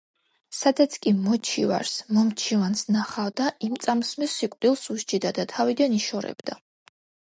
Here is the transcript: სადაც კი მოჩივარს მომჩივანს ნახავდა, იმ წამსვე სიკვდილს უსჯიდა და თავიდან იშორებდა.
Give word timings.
სადაც 0.59 0.95
კი 1.03 1.11
მოჩივარს 1.25 1.91
მომჩივანს 2.17 2.81
ნახავდა, 2.95 3.49
იმ 3.69 3.77
წამსვე 3.85 4.31
სიკვდილს 4.37 4.89
უსჯიდა 4.97 5.35
და 5.41 5.47
თავიდან 5.57 5.95
იშორებდა. 5.99 6.59